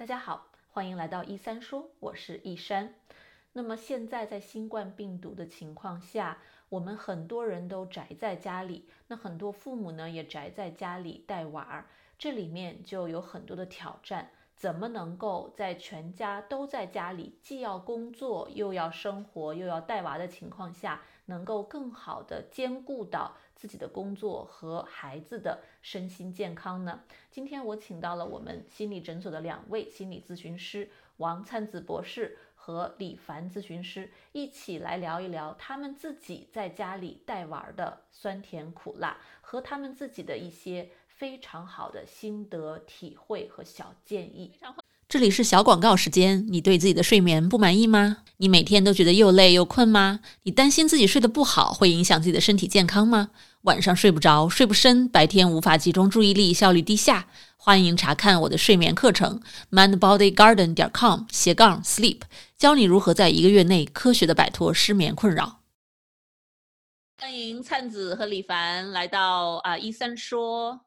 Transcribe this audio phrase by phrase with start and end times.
[0.00, 2.94] 大家好，欢迎来到一三说，我是一山。
[3.52, 6.38] 那么现在在新冠病毒的情况下，
[6.70, 11.84] 我们很多人都宅在家里，那很多父母呢也宅在家里带娃儿，
[12.16, 14.30] 这里面就有很多的挑战。
[14.56, 27.02] 怎么能够在全家都在家里，既要工作又要生活又要带娃的情况下，能够更好的兼顾到自己的工作和孩子的身心健康呢？
[27.30, 40.88] 今天我请到了我们心理诊所的两位心理咨询师王灿子博士和李凡咨询师，一起来聊一聊他们自己在家里带娃的酸甜苦辣和他们自己的一些。
[41.20, 44.54] 非常好的心得体会和小建议。
[45.10, 46.46] 这里是小广告时间。
[46.50, 48.18] 你对自己的睡眠不满意吗？
[48.36, 50.20] 你每天都觉得又累又困吗？
[50.44, 53.30] 你担心自己睡得不好会影响自己的身体健康吗？
[53.62, 57.26] 晚上睡不着，睡不深，白天无法集中注意力，效率低下？
[57.56, 59.42] 欢迎查看我的睡眠课程
[59.72, 62.20] ，mindbodygarden 点 com 斜杠 sleep，
[62.56, 65.62] 教你如何在一个月内科学的摆脱失眠困扰。
[67.18, 70.82] 欢迎灿子和李凡来到啊一三说。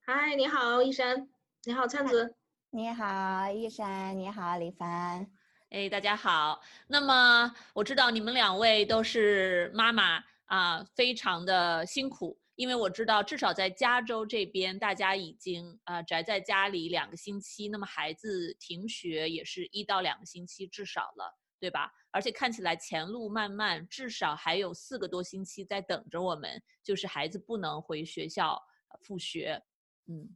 [0.00, 1.28] 嗨，你好，一山，
[1.64, 2.34] 你好，灿子，
[2.70, 5.26] 你好，一山，你好，李凡，
[5.70, 6.60] 哎，大家好。
[6.86, 21.90] 那么我知道你们两位都是妈妈啊，非常的辛苦，因为我知道至少在加州这边，大家已经呃宅在家里两个星期，那么孩子停学也是一到两个星期至少了，对吧？
[22.10, 28.62] 而且看起来前路漫漫，至少还有四个多星期在等着我们，就是孩子不能回学校
[29.00, 29.62] 复学。
[30.06, 30.28] 嗯，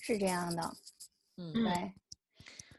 [0.00, 0.76] 是这样的，
[1.38, 1.92] 嗯，对，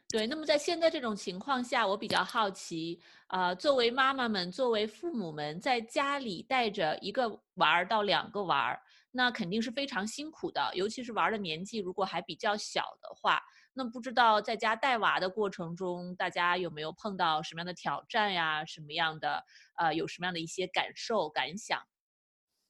[0.09, 0.27] 对。
[0.27, 10.71] 那么在现在这种情况下，我比较好奇，啊，作为妈妈们，作为父母们，在家里带着一个娃儿到两个娃儿，那肯定是非常辛苦的。
[10.75, 13.41] 尤其是娃儿的年纪如果还比较小的话，
[13.73, 18.65] 那不知道在家带娃的过程中，大家有没有碰到什么样的挑战呀？
[18.65, 19.43] 什么样的，
[19.77, 21.81] 呃，有什么样的一些感受感想？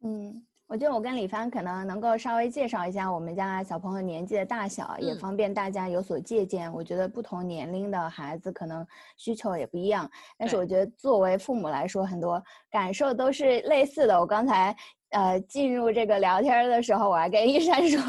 [0.02, 0.48] 嗯。
[0.68, 6.72] 我觉得我跟李帆可能能够稍微介绍一下我们家小朋友年纪的大小，也方便大家有所借鉴。
[6.74, 8.86] 我觉得不同年龄的孩子可能
[9.16, 14.20] 需求也不一样，但是我觉得作为父母来说，很多感受都是类似的。
[14.20, 14.76] 我刚才。
[15.12, 18.02] 呃，进入这个聊天的时候，我还跟一山说，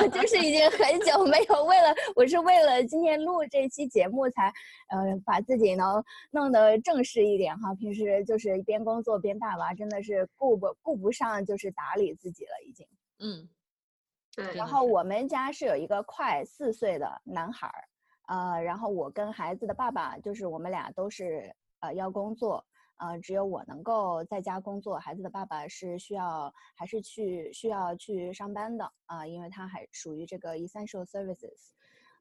[0.00, 4.46] 我就是已经很久没有为了，我是为了今天录这期节目才，
[4.88, 7.74] 呃，把自己能弄得正式一点哈。
[7.74, 12.86] 平时就是边工作边带娃，真的是顾不顾不上，就是打理自己了已经。
[13.18, 13.46] 嗯，
[14.34, 14.54] 对。
[14.54, 17.84] 然后我们家是有一个快四岁的男孩儿，
[18.28, 22.64] 呃，然后我跟孩子的爸爸，就是我们俩都是呃要工作。
[22.98, 29.26] 呃，只有我能够在家工作，孩子的爸爸是需要还是去需要去上班的啊？
[29.26, 31.72] 因为他还属于这个 essential services，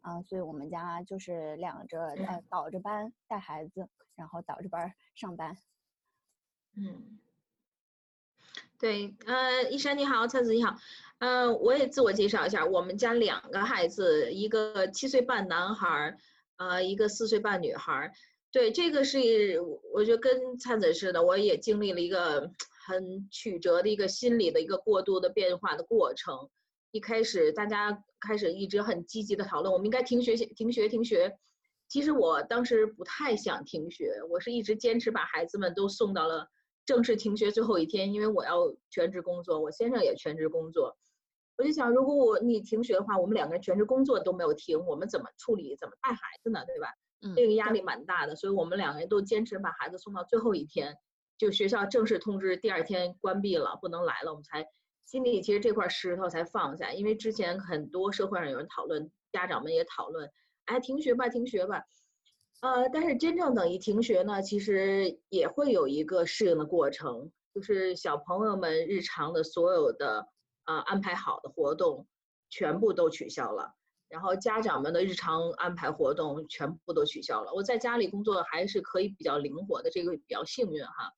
[0.01, 5.57] 啊，所以我们家就是两着呃倒着班带孩子，然后倒着班上班。
[6.75, 7.19] 嗯，
[8.77, 10.75] 对，呃，一山你好，蔡子你好，
[11.19, 16.17] 呃，我也自我介绍一下，我们家两个孩子，一个七岁半男孩，
[16.57, 18.11] 呃，一个四岁半女孩。
[18.55, 19.19] 对，这个是
[19.93, 22.49] 我觉得跟灿子似的，我也经历了一个
[22.87, 26.49] 很曲折的一个心理的一个过渡的变化的过程。
[26.91, 31.37] 一开始大家开始一直很积极的讨论，我们应该停学停学停学。
[31.89, 36.47] 其实我当时不太想停学，我是一直坚持把孩子们都送到了
[36.85, 40.95] 正式停学最后一天，因为我要全职工作，我先生也全职工作。
[41.57, 46.63] 我就想，如果我你停学的话，我们两个人全职工作都没有停，我们怎么处理怎么带孩子呢？
[46.65, 46.87] 对吧？
[47.33, 50.97] 这个压力蛮大的，所以我们两个人都坚持把孩子送到最后一天，
[51.37, 54.67] 就学校正式通知第二天关闭了，不能来了，我们才
[55.05, 56.91] 心里其实这块石头才放下。
[56.93, 60.29] 因为之前很多社会上有人讨论，家长们也讨论，
[60.65, 61.83] 哎，停学吧，停学吧。
[62.61, 70.27] 呃，但是真正等于停学呢，其实也会有一个适应的过程，就是小朋友们日常的所有的
[70.65, 72.07] 呃安排好的活动，
[72.49, 73.73] 全部都取消了。
[74.09, 77.53] 然后家长们的日常安排活动全部都取消了。
[77.53, 81.13] 我在家里工作还是可以比较灵活的，这个比较幸运哈，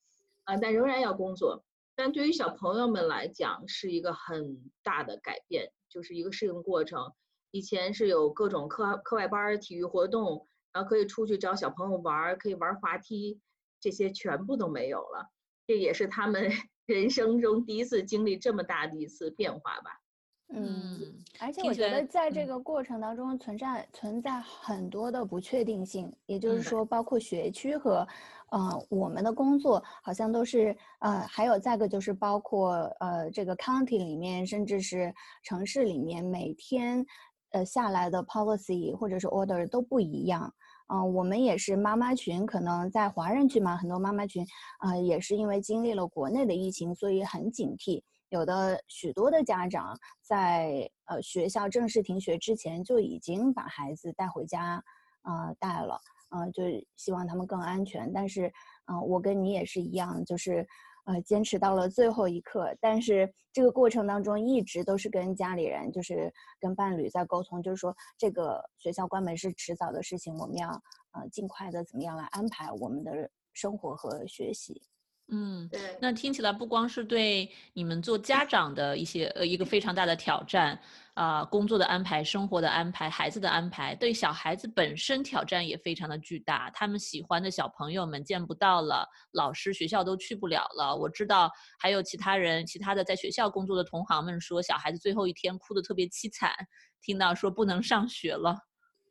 [0.46, 1.64] 啊，但仍然要工作。
[1.96, 7.14] 但对于小朋友们来讲是一个很大的改变，就是一个适应过程。
[7.52, 13.40] 以前是有各种课课外班、体育活动，然后可以出去找小朋友玩，可以玩滑梯，
[13.80, 15.32] 这些全部都没有了。
[15.66, 16.52] 这也是他们
[16.86, 20.00] 人生中第一次经历这么大的一次变化吧。
[20.50, 20.98] 嗯，
[21.42, 28.08] 而且我觉得在这个过程当中存在存在很多的不确定性，也就是说，包括学区和，
[28.50, 35.14] 呃，我们的工作好像都是呃，还有再个就是包括呃这个 county 里面，甚至是
[35.44, 37.06] 城市里面每天
[37.52, 40.54] 呃下来的 policy 或者是 order 都不一样。
[40.88, 44.48] 嗯，我们也是妈妈群，可能在华人区嘛，很多妈妈群
[44.80, 48.02] 啊，也是因为经历了国内的疫情，所以很警惕。
[48.30, 54.84] 有的许多的家长在呃学校正式停学之前就已经把孩子带回家，
[55.22, 56.64] 啊带了，啊就
[56.96, 58.12] 希望他们更安全。
[58.14, 58.52] 但是，
[58.86, 60.68] 嗯，我跟你也是一样，就是。
[61.10, 70.70] 呃，坚持到了最后一刻，但是这个过程当中一直都是跟家里人，就是跟伴侣在沟通，就是说这个学校关门是迟早的事情，我们要
[71.14, 74.82] 呃尽快的怎么样来安排我们的生活和学习。
[75.30, 80.80] 嗯，对，那听起来不光是对你们做家长的一些呃一个非常大的挑战
[81.16, 86.70] 啊，工作的安排、生活的安排、孩子的安排，对小孩子本身挑战也非常的巨大。
[86.74, 90.96] 他们喜欢的小朋友们见不到了，老师学校都去不了了。
[90.96, 96.54] 我知道还有其他人，其他的在学校工作的同行们说，小孩子最后一天哭得特别凄惨，
[97.02, 98.56] 听到说不能上学了。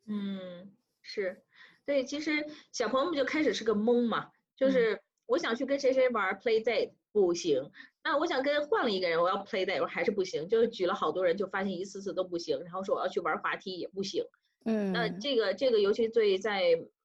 [0.06, 0.72] 嗯，
[1.02, 1.44] 是，
[1.84, 2.42] 对，其实
[2.72, 4.98] 小朋友们就开始是个懵嘛，就是。
[5.26, 7.70] 我想去跟谁谁玩 play date 不行，
[8.05, 14.25] 那我想跟换了一个人，我要 play date 我还是不行，就是举了好多人就发现一次次都不行，然后说我要去玩滑梯也不行，
[14.64, 16.61] 嗯，那这个这个尤其对在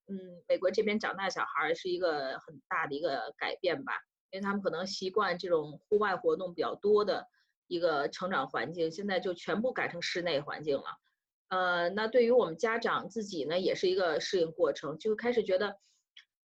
[0.08, 3.94] 嗯美国这边长大小孩是一个很大的一个改变吧，
[4.32, 7.26] 因为他们可能习惯这种户外活动比较多的
[7.68, 10.84] 一个成长环境，现在就全部改成室内环境了，
[11.50, 15.78] 呃，那对于我们家长自己呢，也是一个适应过程，就开始觉得。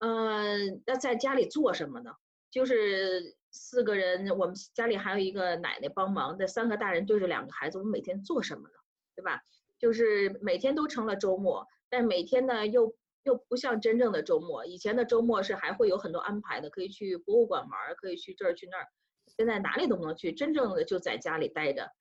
[0.01, 2.11] 嗯，那在家里做什么呢？
[2.49, 8.73] 就是四个人，我们家里还有一个奶奶帮忙，这三个大人对着两个孩子，我们每天做什么呢？
[9.15, 9.41] 对吧？
[9.77, 14.65] 就是每天都成了周末，但每天呢又又不像真正的周末。
[14.65, 18.87] 以前的周末是还会有很多安排的，可以去博物馆玩，可以去这儿去那儿。
[19.27, 21.91] 现在哪里都不能去，真正的就在家里待着，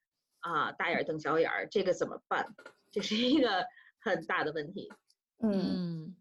[0.41, 2.55] 啊，大眼瞪小眼儿，这个怎么办？
[2.91, 3.67] 这是一个
[4.01, 4.91] 很大的问题。
[5.43, 6.17] 嗯。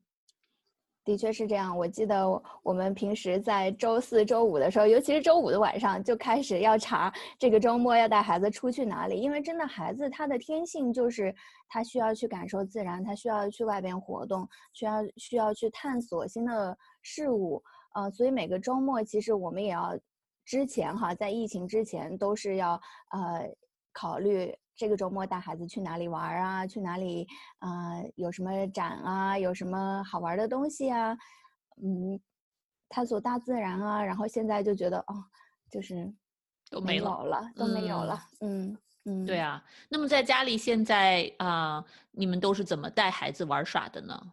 [1.10, 1.76] 的确是这样。
[1.76, 9.20] 我记得我们平时在周四周五的时候，尤其是周五的晚上，就开始要查这个周末要带孩子出去哪里。
[9.20, 11.34] 因为真的，孩子他的天性就是
[11.68, 17.60] 他需要去感受自然，他需要去外边活动，需要需要去探索新的事物。
[17.96, 19.98] 呃，所以每个周末，其实我们也要
[20.46, 22.80] 之前哈，在疫情之前都是要
[23.14, 23.50] 呃
[23.92, 24.56] 考虑。
[24.80, 26.66] 这个周末带孩子去哪里玩啊？
[26.66, 27.28] 去哪里？
[27.58, 29.38] 啊，有什么展啊？
[29.38, 31.18] 有什么好玩的东西啊？
[31.84, 32.18] 嗯，
[32.88, 34.02] 探索大自然啊。
[34.02, 35.26] 然后现在就觉得哦，
[35.70, 36.10] 就是
[36.70, 38.26] 都没有了，都没有了。
[38.40, 39.62] 嗯嗯，对啊。
[39.90, 44.32] 那么在家里现在啊，你们都是怎么带孩子玩耍的呢？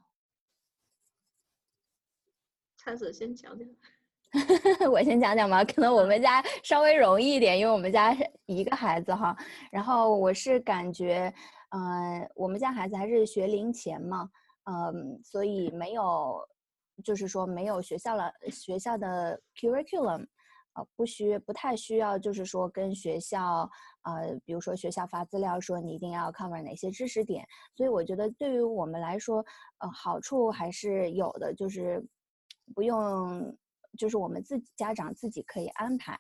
[2.79, 3.67] 探索先讲讲。
[4.91, 8.15] 我先讲讲吧，可能我们家稍微容易一点，因为我们家
[8.47, 9.37] 一个孩子哈。
[9.71, 11.33] 然后我是感觉，
[11.71, 14.29] 嗯，我们家孩子还是学龄前嘛，
[14.65, 16.39] 嗯，所以没有，
[17.03, 20.27] 就是说没有学校了，学校的 curriculum，
[20.75, 23.71] 呃，不需不太需要，就是说跟学校，
[24.03, 27.47] 呃，比如说学校发资料说你一定要 cover 哪些知识点。
[27.75, 29.39] 所以我觉得对于我们来说，
[29.79, 32.05] 呃，好处还是有的，就是
[32.75, 33.57] 不用。
[33.97, 36.17] 就是我们自己家长自己可以安排，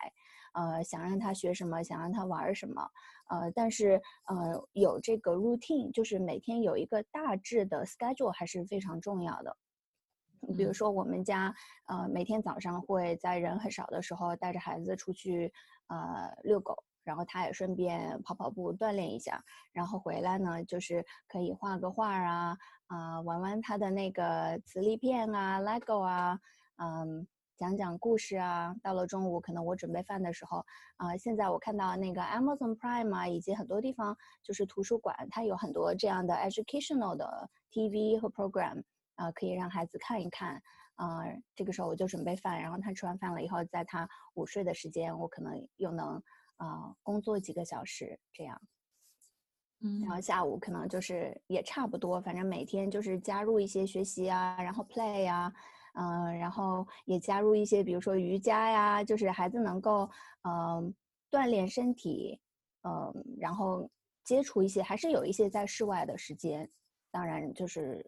[0.55, 2.82] 呃，想让他学什么，想让他玩什么，
[3.28, 9.56] 呃，但是呃，有这个 routine，就是每天有一个大致的 schedule 还是非常重要的。
[10.56, 11.54] 比如说我们家，
[11.87, 15.52] 呃，每天早上会在人很少的时候带着孩子出去，
[15.88, 19.42] 呃，遛狗，然后他也顺便跑跑步锻炼一下，
[19.73, 22.56] 然后回来呢，就是可以画个画啊，
[22.87, 26.38] 啊，玩玩他的那个磁力片啊，lego 啊，
[26.76, 27.26] 嗯。
[27.56, 30.64] 讲讲故事啊，到了中午可能我准备饭的时候，
[30.96, 38.82] 啊，现在我看到那个 Amazon Prime 啊，以及很多地方就是图书馆，它有很多这样的 educational 的 TV 和 program，
[39.14, 40.62] 啊，可以让孩子看一看，
[40.96, 46.22] 啊，这个时候我就准备饭，然后他吃完饭了以后，在他午睡的时间，我可能又能
[46.58, 48.60] 啊工作几个小时这样，
[49.80, 55.50] 嗯，然后下午可能就是也差不多，反正每天就是加入一些学习啊，然后 play 呀。
[55.98, 60.08] 嗯，然后也加入一些，比如说瑜伽呀，就是孩子能够
[60.42, 60.94] 嗯
[61.30, 62.38] 锻炼身体，
[62.82, 63.90] 嗯，然后
[64.22, 66.70] 接触一些，还是有一些在室外的时间，
[67.10, 68.04] 当然就是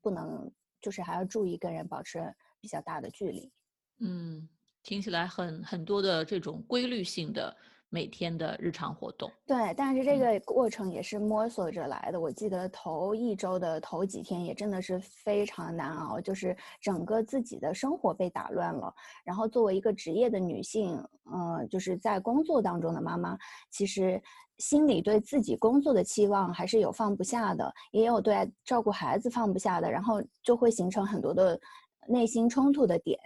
[0.00, 3.52] 不能，就是还要注意跟人保持比较大的距离。
[4.00, 4.48] 嗯，
[4.82, 7.56] 听起来很很多的这种规律性的
[7.90, 9.30] 每天的日常活动。
[9.46, 12.20] 对，但是这个过程也是摸索着来的。
[12.20, 18.94] 我记得头一周的头几天也真的是非常难熬，就是整个自己的生活被打乱了。
[19.24, 20.96] 然后作为一个职业的女性，
[21.32, 23.36] 嗯，就是在工作当中的妈妈，
[23.70, 24.22] 其实
[24.58, 31.60] 心里对自己工作的期望还是有放不下的，也有对照顾孩子放不下的，然后就会形成很多的
[32.06, 33.18] 内心冲突的点。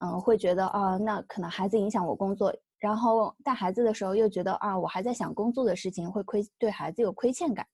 [0.00, 2.54] 嗯，会觉得啊，那可能孩子影响我工作，
[2.84, 7.66] 然后带孩子的时候又觉得啊，我还在想工作的事情，会亏对孩子有亏欠感，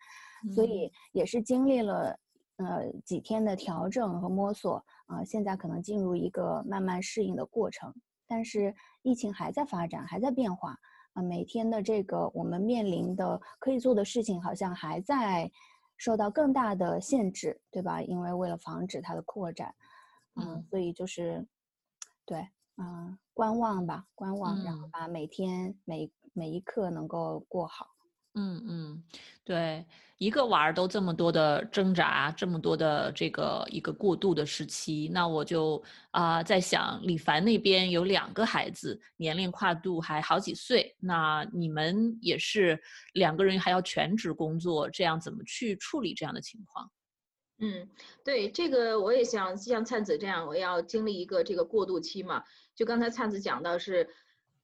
[0.55, 2.17] 所以也是经历了
[2.59, 4.77] 呃几天的调整和摸索
[5.07, 7.93] 啊，现在可能进入一个慢慢适应的过程。
[8.29, 10.79] 但是疫情还在发展，还在变化
[11.15, 15.51] 啊，每天的这个我们面临的可以做的事情，好像还在
[15.97, 18.01] 受到更大的限制，对吧？
[18.01, 19.75] 因为为了防止它的扩展，
[20.37, 21.45] 嗯，所以就是。
[22.27, 22.47] 对，
[22.81, 27.87] 嗯，观望吧，观望，然后把每天每每一刻能够过好。
[28.35, 29.05] 嗯嗯，
[29.45, 29.85] 对，
[30.17, 35.83] 一个娃儿都这么多的挣扎，这么多的这个一个过渡的时期，那我就
[36.13, 42.81] 啊在想，李凡那边有两个孩子，年龄跨度还好几岁，那你们也是
[43.15, 46.89] 两个人还要全职工作，这样怎么去处理这样的情况？
[47.63, 47.87] 嗯，
[48.25, 52.43] 对这个我也想像灿子这样，我要经历一个这个过渡期嘛。
[52.81, 54.09] 就刚才灿子讲到是，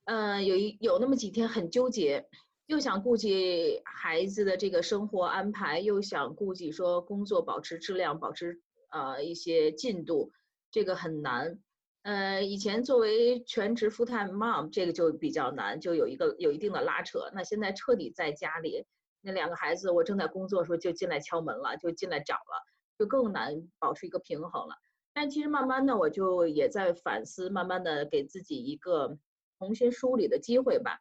[0.04, 2.26] 呃，有一有那么几天很纠结，
[2.64, 8.58] 又想顾及孩子的这个生活安排，又想顾及说工作保持质量，保持
[8.88, 10.32] 呃一些进度，
[10.70, 11.58] 这个很难。
[12.04, 17.30] 呃，以前作为全职 full time mom，这个就比较难，就有一个有一定的拉扯。
[17.35, 18.87] 那现在彻底在家里，
[19.20, 22.64] 那两个孩子，我正在工作的时候就进来敲门了，就进来找了。
[22.99, 24.75] 就更难保持一个平衡了，
[25.18, 29.16] 但其实慢慢的我就也在反思，慢慢的给自己一个
[29.58, 31.00] 重新梳理的机会吧。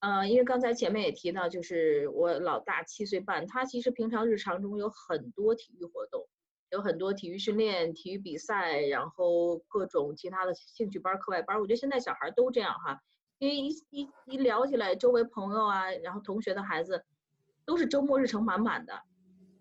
[0.00, 6.28] 呃，因为刚才前面也提到，就是我老大七岁半，他其实平常日常中有很多体育活动，
[6.70, 11.58] 有很多体育训练、体育比赛，然后各种其他的兴趣班、课外班。
[11.58, 13.00] 我觉得现在小孩都这样哈，
[13.38, 17.02] 因为一一一聊起来，周围朋友啊，然后同学的孩子，
[17.64, 18.92] 都是周末日程满满的。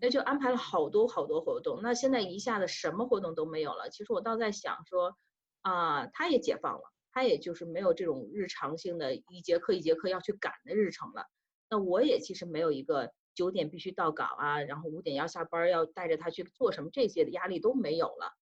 [0.02, 3.90] 那就安排了好多好多活动，那现在一下子什么活动都没有了。
[3.90, 5.18] 其实我倒在想说，
[5.62, 11.26] 啊，他也解放了，他也就是没有这种日常性的一节课一节课要去赶的日程了。
[11.70, 18.34] 那我也其实没有一个九点必须到岗啊，然后五点要下班要带着他去做什么这些的压力都没有了。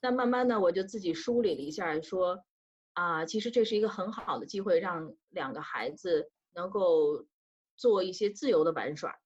[0.00, 2.42] 那慢慢的我就自己梳理了一下，说，
[2.94, 7.26] 啊，其实这是一个很好的机会，让两个孩子能够
[7.76, 9.20] 做一些自由的玩耍。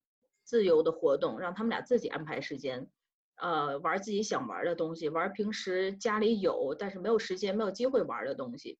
[0.45, 2.89] 自由的活动，让他们俩自己安排时间，
[3.37, 8.79] 呃，玩自己想玩的东西，玩平时家里有但是没有时间、没有机会玩的东西。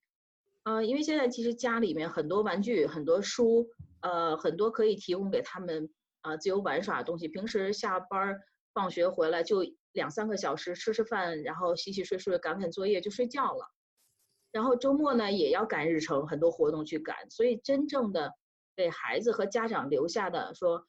[0.65, 3.69] 呃，因为现在其实家里面很多玩具、很多书，
[4.01, 5.91] 呃，很多可以提供给他们
[6.23, 7.29] 啊自由玩耍的东西。
[7.29, 8.39] 平时下班
[8.73, 13.71] 放学回来就两三个小时，吃吃饭，然后洗洗睡睡，赶赶作业就睡觉了。
[14.53, 18.33] 然后周末呢也要赶日程，很多活动去赶，所以真正的
[18.77, 20.87] 给孩子和家长留下的说。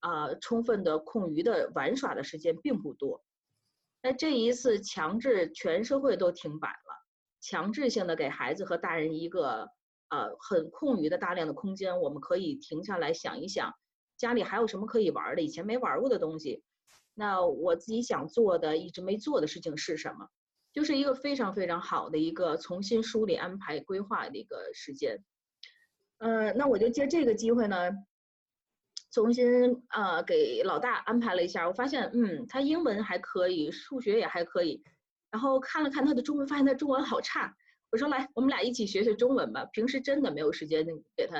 [0.00, 3.24] 啊，充分的空余的玩耍的时间并不多。
[4.02, 7.06] 那这一次强制全社会都停摆了，
[7.40, 9.68] 强制性的给孩子和大人一个
[10.08, 13.72] 呃很空余的大量的空间，我们可以停下来想一想，
[14.16, 16.62] 家里还有什么可以玩的，以前没玩过的东西。
[17.14, 20.28] 那我自己想做的一直没做的事情是什么？
[20.72, 25.24] 就是一个非常非常好的一个重新梳理、安排、规划的一个时间。
[26.18, 27.90] 嗯，那我就借这个机会呢。
[29.18, 34.80] 重新呃给老大安排了一下，我发现嗯他英文还可以，数学也还可以，
[35.32, 37.52] 然后看了看他的中文，发现他中文好差。
[37.90, 39.64] 我说来，我们俩一起学学中文吧。
[39.72, 41.36] 平时真的没有时间给他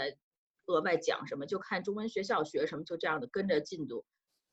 [0.66, 4.04] 额外讲什么，就看中文学校学什么，就这样的跟着进度。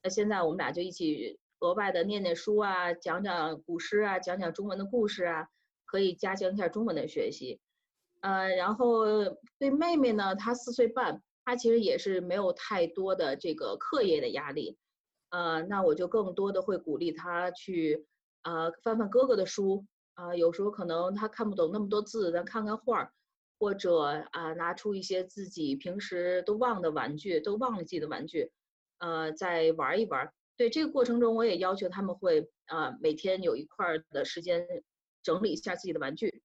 [0.03, 5.47] 那现在我们俩就一起额外的念念书啊，讲讲古诗啊，讲讲中文的故事啊，
[5.85, 7.59] 可以加强一下中文的学习。
[8.21, 9.03] 呃，然后
[9.57, 11.23] 对妹妹呢，她四岁半。
[11.45, 14.77] 他其实也是没有太多的这个课业的压力，
[15.29, 18.05] 呃，那我就更多的会鼓励他去，
[18.41, 19.85] 呃，翻翻哥哥的书，
[20.15, 23.11] 啊，有时候可能他看不懂那么多字，咱看看画儿，
[23.59, 28.51] 或者啊，拿出一些自己平时都忘的玩具，都忘记的玩具，
[28.97, 30.33] 呃，再玩一玩。
[30.57, 34.65] 对这个过程中，我也要求他们会啊，每天有一块的时间
[35.21, 36.41] 整理一下自己的玩具。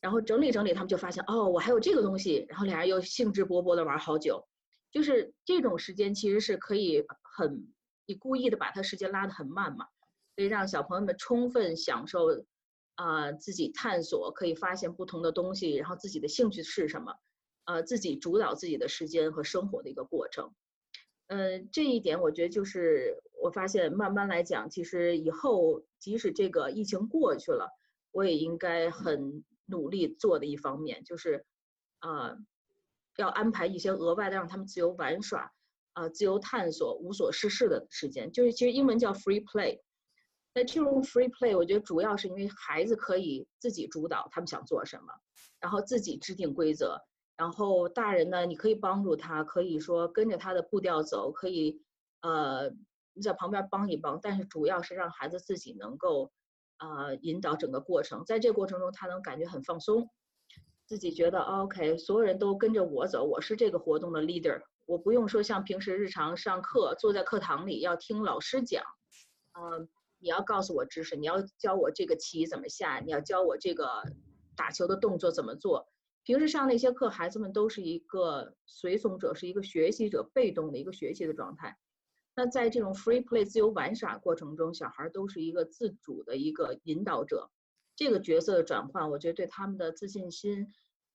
[0.00, 4.46] 然后整理整理，他们就发现哦，我还有这个东西，然后俩人又兴致勃勃的玩好久，
[4.90, 7.68] 就是这种时间其实是可以很，
[8.06, 9.86] 你故意的把他时间拉得很慢嘛，
[10.36, 12.28] 可以让小朋友们充分享受，
[12.94, 17.14] 啊，自己探索，可以发现不同的东西，然后自己的兴趣是什么，
[17.66, 20.52] 呃，自己主导自己的时间和生活的一个过程。
[21.28, 27.70] 嗯，这一点我觉得就是我发现，慢慢来讲，其实以后即使这个疫情过去了，
[28.10, 31.46] 我也应该很努力做的一方面，就是
[32.00, 32.36] 啊，
[33.16, 35.52] 要安排一些额外的让他们自由玩耍，
[35.92, 38.32] 啊，自由探索、无所事事的时间。
[38.32, 39.80] 就是其实英文叫 free play。
[40.52, 45.12] 那这种 free play，我觉得主要是因为孩子可以自己主导他们想做什么，
[45.60, 47.00] 然后自己制定规则。
[47.36, 51.80] 然后大人呢，你可以帮助他，可以说跟着他的步调走，可以，
[52.20, 52.68] 呃，
[53.14, 54.18] 你在旁边帮一帮。
[54.20, 56.32] 但是主要是让孩子自己能够，
[56.80, 58.24] 呃，引导整个过程。
[58.24, 60.08] 在这过程中，他能感觉很放松，
[60.86, 68.82] 自己觉得 OK，所有人都跟着我走，我是这个活动的 leader，我不用说像平时日常上课坐在课堂里要听老师讲，
[69.52, 74.02] 嗯，你要告诉我知识，你要教我这个棋怎么下，你要教我这个
[74.56, 75.86] 打球的动作怎么做。
[76.22, 81.76] 平时上那些课，孩子们都是一个随从者，是一个学习者，被动的一个学习的状态。
[82.40, 87.50] 那在这种 free play 自由玩耍过程中，小孩都是一个自主的一个引导者。
[87.94, 90.66] 这个角色的转换，我觉得对他们的自信心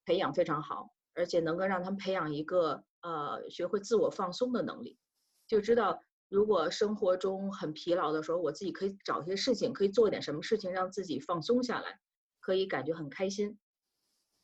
[0.05, 4.99] 培养非常好，而且能够让他们培养一个呃学会自我放松的能力，
[5.47, 11.99] 就知道如果生活中很疲劳的时候，我自己可以找一些事情，可以做一点什么事情让自己放松下来，
[12.39, 13.57] 可以感觉很开心。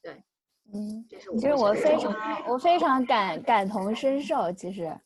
[0.01, 0.23] 对。
[0.73, 5.00] 嗯，其实我非常我非常感感同身受，其实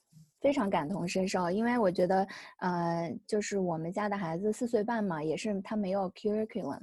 [0.45, 2.27] 非常感同身受，因为我觉得，
[2.59, 6.79] 呃，就是我们家的孩子四岁半嘛，也是他没有 curriculum。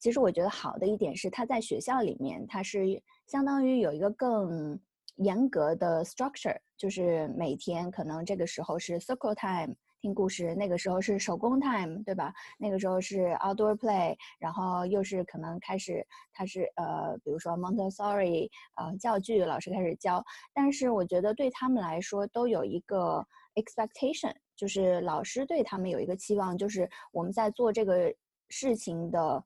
[0.00, 4.76] 其实我觉得好的一点是，他在学校里面，他是相当于有一个更
[5.18, 9.76] 严格的 structure，就是每天可能这个时候是 circle time。
[10.06, 12.32] 听故事，那个时候是手工 time，对吧？
[12.58, 20.24] 那个时候是 outdoor play，然后又是可能开始，他是呃，比如说 Montessori，呃，教具老师开始教。
[20.54, 28.14] 但是我觉得对他们来说都有一个 expectation，就是老师对他们有一个期望，就是我们在做这个
[28.48, 29.42] 事情的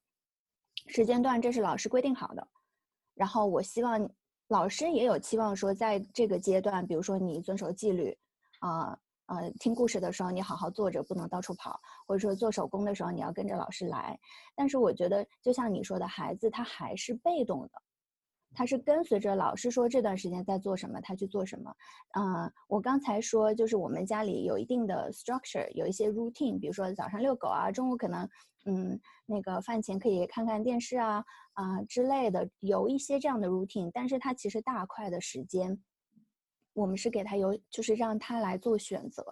[0.88, 2.46] 时间段，这是老师规定好的。
[3.14, 4.10] 然后我希望
[4.48, 8.14] 老师也有期望说，在这个阶段，比如说你遵守纪律，
[8.58, 8.98] 啊。
[9.58, 11.72] 听故事的时候你好好坐着，不能到处跑；
[12.06, 14.18] 或者说做手工的时候你要跟着老师来。
[14.56, 17.70] 但是我觉得，就像你说的，孩子他还是被动的，
[18.54, 21.72] 他是跟随着老师说这段时间在做什么，他去做什么。
[22.18, 28.28] 嗯，我刚才说就是我们家里有一定的 structure，有一些 routine，比如说早上遛狗啊，中午可能
[28.66, 33.90] 嗯那个饭前可以看看电视啊啊之类的，有一些这样的 routine。
[33.94, 35.80] 但是它其实大块的时间。
[36.80, 39.22] 我们是给他有，就是让他来做选择，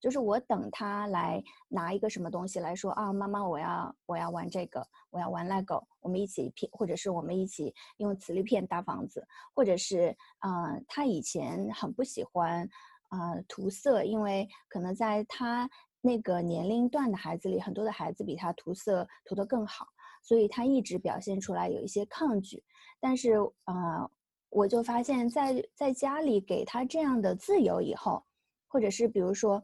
[0.00, 9.22] 就是我等他来拿一个什么东西来说啊，妈妈，我要我要玩这个，我要玩 LEGO，我们一起拼，或者是我们一起用磁力片搭房子，
[9.54, 12.66] 或者是啊，他以前很不喜欢
[13.10, 15.68] 啊涂色，因为可能在他
[16.00, 19.86] 那个年龄段的孩子里，很多的孩子比他涂色涂得更好，
[20.22, 22.64] 所以他一直表现出来有一些抗拒，
[22.98, 23.32] 但是
[23.64, 24.10] 啊。
[24.54, 28.22] 我就发现，在在家里给他这样的自由以后，
[28.68, 29.60] 或者是比如说，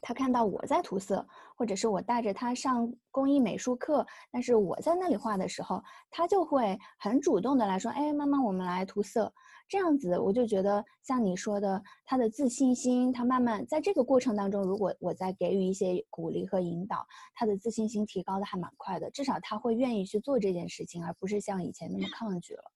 [0.00, 9.30] 他看到我在涂色，或者是我带着他上工艺美术课，但是我在那里画的时候，他就会很主动的来说：“哎，妈妈，我们来涂色。”
[9.68, 22.72] 这样子，我就觉得像你说的，他的自信心，他慢慢在这个过程当中，如果我在给予一些鼓励和引导，他的自信心提高的还蛮快的，至少他会愿意去做这件事情，而不是像以前那么抗拒了。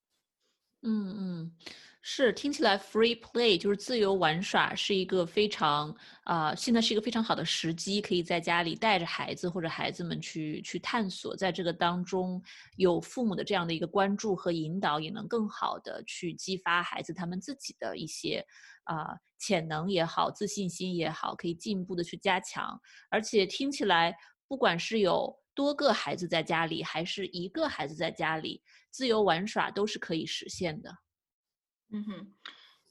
[0.83, 1.53] 嗯嗯，
[2.01, 12.43] 是听起来 free play 就是自由玩耍，是一个非常啊，现在是一个非常好的时机，可以在家里带着孩子或者孩子们去去探索，在这个当中
[12.77, 18.43] 有父母的这样的一个关注和引导，也能更好的去激发孩子他们自己的一些
[18.85, 22.81] 啊潜能也好，自信心也好，可以进一步的去加强。
[23.11, 24.17] 而且听起来，
[24.49, 28.63] 不管是有多个孩子在家里，还是一个孩子在家里。
[28.91, 30.91] 自由玩耍都是可以实现的，
[31.93, 32.35] 嗯哼，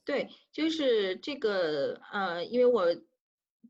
[0.06, 2.88] 对，就是这个呃，因为我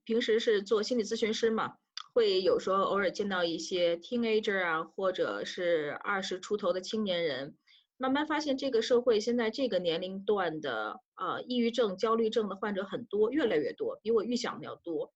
[0.04, 1.74] 平时是做心理咨询师嘛，
[2.14, 7.58] 会有时候偶尔见到一些 teenager 啊，或者是二十出头的青年人，
[7.98, 15.12] 慢慢发现这个社会现在这个年龄段的呃抑郁症、焦虑症的患者很多，越来越多，比我预想的要多。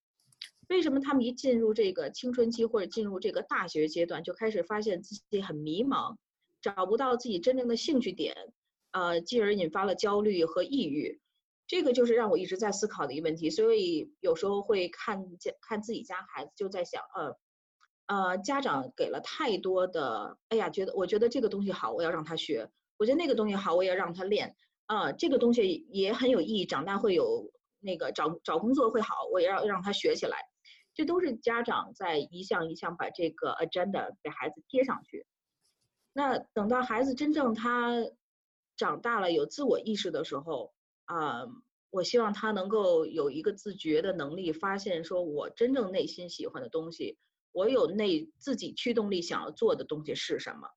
[0.70, 6.16] 为什么他们一进入这个青春期或者进入这个大学阶段，就开始发现自己很迷茫？
[6.62, 8.54] 找不到自己真正的兴趣点，
[8.92, 11.20] 呃，进而引发了焦虑和抑郁，
[11.68, 13.50] 这个就是让我一直在思考的一个问题。
[13.50, 17.36] 所以有时候会看见看自己家孩子，就在想，呃，
[18.08, 22.66] 呃，家长给了太多的，哎呀，觉得我觉得这个东西好，我要让他学；
[22.98, 24.56] 我觉得那个东西好，我也要让他练。
[24.88, 30.38] 呃，这个东西也很有意义，长大会有那个找找工作会好，我也要让他学起来。
[30.94, 35.26] 这都是家长在一项一项把这个 agenda 给孩子贴上去。
[36.14, 38.04] 那等到孩子真正他
[38.76, 40.74] 长大了有自我意识的时候，
[41.06, 41.46] 啊，
[41.90, 47.18] 我希望他能够有一个自觉的能力，发现说我真正内心喜欢的东西，
[47.52, 50.68] 我有内自己驱动力想要做的东西是什么。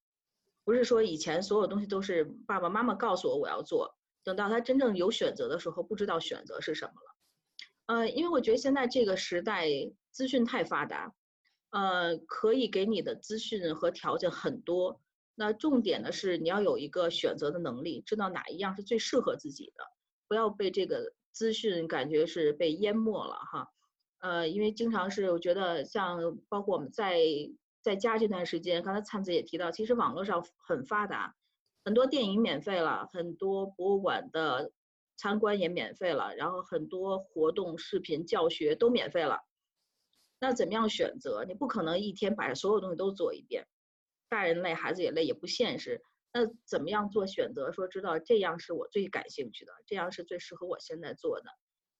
[0.64, 7.16] 不是说以前所有东西都是爸爸妈妈告诉我我要做，等到他真正有选择的时候，不知道选择是什么了。
[7.87, 9.68] 呃，因为我觉得现在这个时代
[10.16, 11.12] 资讯太发达，
[11.68, 15.02] 呃，可以给你的资讯和条件很多。
[15.35, 19.85] 那重点的是你要有一个选择的能力，知道哪一样是最适合自己的，
[20.26, 23.68] 不要被这个资讯感觉是被淹没了哈。
[24.20, 27.20] 呃，因为经常是我觉得像包括我们在。
[27.83, 31.37] 在家这段时间，刚才灿子也提到，其实网络上很发达，
[31.85, 34.72] 很多电影免费了，很多博物馆的
[35.16, 39.38] 参观也免费了，然后很多活动、视频教学都免费了。
[40.38, 41.44] 那怎么样选择？
[41.44, 43.66] 你不可能一天把所有东西都做一遍，
[44.29, 46.03] 大人累，孩子也累，也不现实。
[46.33, 47.72] 那怎么样做选择？
[47.72, 51.51] 说知道这样是我最感兴趣的，这样是最适合我现在做的，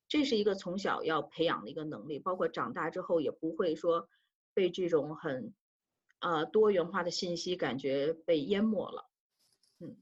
[0.09, 4.09] 这是一个从小要培养的一个能力，包括长大之后也不会说
[4.55, 5.55] 被这种很。
[6.19, 9.11] 呃，多元化的信息感觉被淹没了，
[9.81, 9.99] 嗯，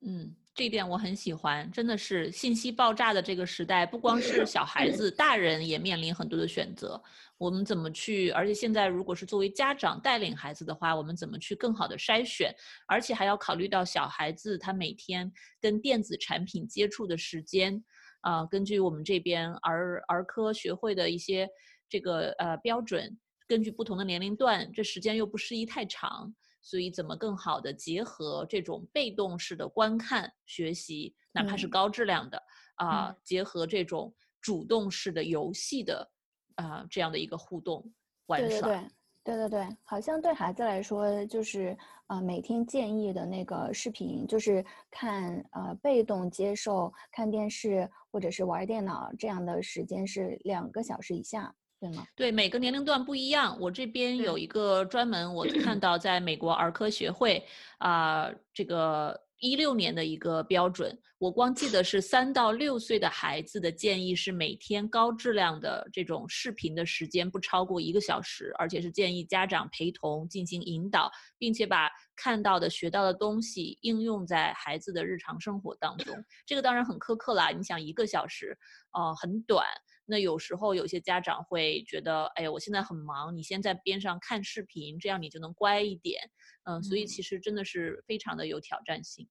[0.00, 7.00] 嗯，这一点我很喜欢，真的是信息爆炸的这个时代，不光是小孩子，大人也面临很多的选择。
[7.36, 8.30] 我们怎么去？
[8.30, 12.54] 而且现在如果是作为家长带领孩子的话，我们怎么去更好的筛选？
[12.88, 17.84] 而且还要考虑到小孩子他每天跟电子产品接触的时间。
[18.22, 21.46] 啊，根据我们这边儿儿科学会的一些
[21.86, 23.14] 这个呃标准。
[23.46, 26.34] 根据不同的年龄段，这时间又不适宜太长，
[26.66, 32.42] 所以怎么更好的结合这种被动式的观看学习，哪怕是高质量的
[32.74, 36.10] 啊，结合这种主动式的游戏的
[36.56, 37.88] 啊这样的一个互动
[38.26, 38.62] 玩耍。
[38.62, 38.88] 对对
[39.22, 41.76] 对对对对，好像对孩子来说，就是
[42.08, 51.54] 啊每天建议的那个视频，就是看呃被动接受看电视或者是玩电脑这样的时间是两个小时以下。
[51.90, 52.06] 对吗？
[52.16, 53.56] 对，每个年龄段不一样。
[53.60, 57.44] 我这边有一个专门，我看到在美国儿科学会
[57.78, 76.16] 啊，这个一六年的一个标准，我光记得是三到六岁的孩子的建议是每天高质量的这种视频的时间不超过一个小时，而且是建议家长陪同进行引导，并且把看到的、学到的东西应用在孩子的日常生活当中。
[76.46, 78.56] 这个当然很苛刻啦，你想一个小时，
[78.92, 79.66] 哦，很短。
[80.06, 86.20] 那有时候有些家长会觉得，哎呀，我现在很忙，你先在边上看视频，这样你就能乖一点。
[86.64, 89.28] 嗯，所以其实真的是非常的有挑战性。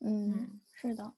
[0.00, 1.12] 嗯，是的。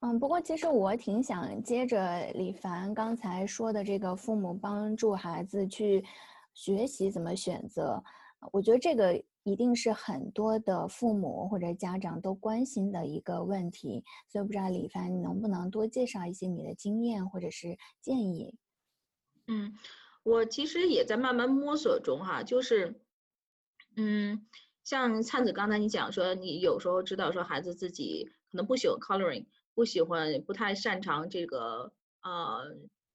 [0.00, 6.04] 嗯，不过其实我挺想接着李凡刚才说的这个父母帮助孩子去
[6.52, 8.02] 学习怎么选择，
[8.52, 9.24] 我觉得这个。
[9.44, 18.56] 一定是很多的父母或者家长都关心的一个问题，所以不知道李凡，你能不能多介绍一些你的经验或者是建议？
[19.46, 19.74] 嗯，
[20.22, 22.98] 我其实也在慢慢摸索中哈，就是，
[23.96, 24.46] 嗯，
[24.82, 32.64] 像灿子刚才你讲说，你有时候知道说孩子自己可能不喜欢 coloring，不喜欢不太擅长这个呃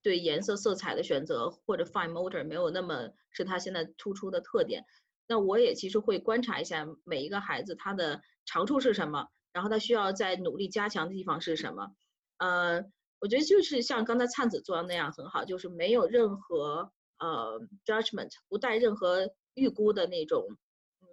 [0.04, 4.86] 对颜色色彩的选择，或者 fine motor 没有那么是他现在突出的特点。
[5.30, 11.92] 那我也其实会观察一下每一个孩子他的长处是什么，然后他需要在努力加强的地方是什么。
[12.40, 12.84] 呃，
[13.20, 20.58] 我觉得就是像刚才灿子做的那样很好，就是没有任何呃 judgment，不带任何预估的那种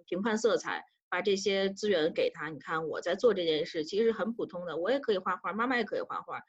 [0.07, 2.49] 评判色彩，把这些资源给他。
[2.49, 6.41] 你看我在做这件事，其实很普通的，我也可以画画，妈妈也可以画画，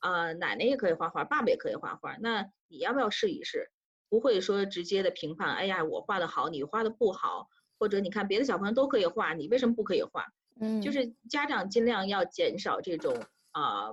[0.00, 2.18] 呃，奶奶也可以画画，爸爸也可以画画。
[2.20, 3.70] 那你要不要试一试？
[4.08, 10.26] 不会说直接的评判，哎呀，我画的好，你画的不好，或者你看别的小朋友都可以画，你为什么不可以画？
[10.60, 13.90] 嗯，就是家长尽量要减少这种啊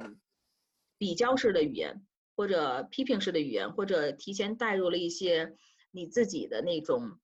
[0.98, 5.56] 比较式的语言，或者批评式的语言，或者提前带入了一些
[5.90, 7.20] 你自己的那种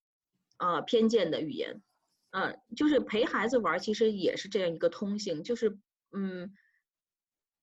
[0.58, 1.84] 啊偏见的语言，
[2.32, 5.78] 嗯，就是陪孩子玩，其实也是这样一个通性，就是
[6.12, 6.56] 嗯，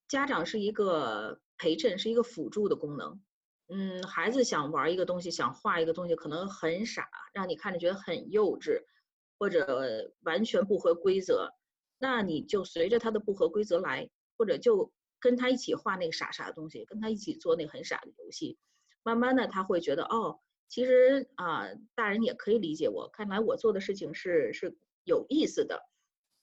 [0.07, 3.21] 家长是一个陪衬，是一个辅助的功能。
[3.69, 8.83] 嗯，孩子想玩一个东西，想画一个东西，可能很傻，让你看着觉得很幼稚，
[9.39, 11.51] 或者完全不合规则，
[11.99, 18.59] 那你就随着他的不合规则来，或者就跟他一起画那个傻傻的东西，跟他一起做那个很傻的游戏，
[19.03, 25.83] 慢慢的他会觉得，哦，其实啊，大人也可以理解我，看来我做的事情是是有意思的，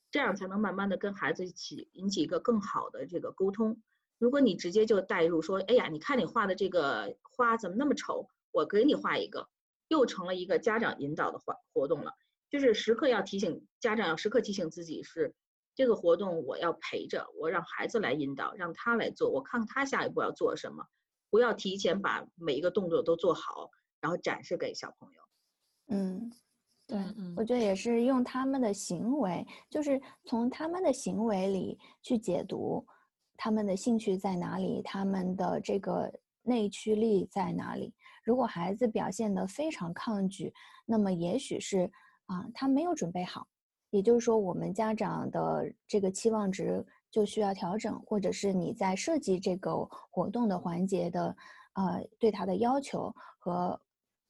[0.10, 3.80] 这样才能慢慢的跟孩子一起引起一个更好的这个沟通。
[4.22, 9.50] 如果你直接就带入说，哎呀，你看你画的这个花怎么那么丑，我给你画一个，
[9.88, 12.14] 又成了一个家长引导的活活动了。
[12.48, 15.34] 就是时刻要提醒家长，要时刻提醒自己是
[15.74, 20.86] 这个活动我要陪着，我让孩子来引导，让他来做，我看看他下一步要做什么，
[21.32, 25.22] 不要提前把每一个动作都做好，然后展示给小朋友。
[25.88, 26.32] 嗯。
[26.88, 27.00] 对，
[27.38, 32.86] 我觉得也是用他们的行为，就是从他们的行为里去解读
[33.44, 37.92] 他们的兴趣在哪里，他们的这个内驱力在哪里。
[38.24, 40.54] 如果孩子表现得非常抗拒，
[40.86, 41.92] 那么也许是
[42.28, 43.48] 啊，他没有准备好。
[43.90, 49.76] 也就是说，我们家长的这个期望值就需要调整，或者是你在设计这个
[50.12, 51.36] 活动的环节的，
[51.74, 53.82] 呃，对他的要求和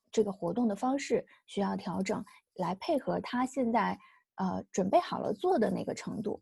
[0.09, 2.23] 这个活动的方式需要调整。
[2.55, 3.99] 来配合他现在，
[4.35, 6.41] 呃，准备好了做的那个程度。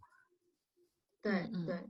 [1.19, 1.84] 对，对，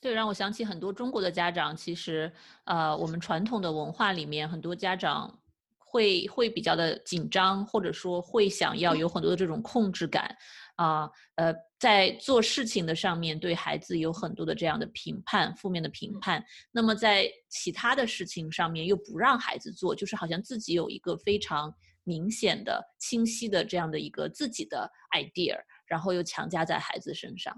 [0.00, 2.32] 对，让我想起很多中国的家长，其实，
[2.64, 5.38] 呃，我们传统的文化里面，很多家长
[5.78, 10.36] 会会比较的紧张，或者说会想要有很多的这种控制感，
[10.76, 16.44] 啊，呃，在做事情的上面对孩子有很多的这样的评判，负面的评判。
[16.72, 21.74] 那么在其他的事情上面又不让孩子做，就是好像自己有一个非常。
[22.08, 27.52] 明显的、清晰的这样的一个自己的 idea，然后又强加在孩子身上。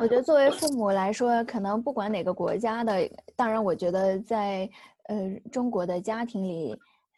[0.00, 4.68] 我觉得作为父母来说，可能不管哪个国家的，当然，我觉得在
[5.08, 6.74] 呃中国的家庭里